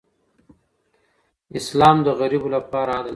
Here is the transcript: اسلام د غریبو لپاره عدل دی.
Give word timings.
اسلام 1.59 1.97
د 2.03 2.07
غریبو 2.19 2.49
لپاره 2.55 2.91
عدل 2.99 3.03
دی. 3.05 3.09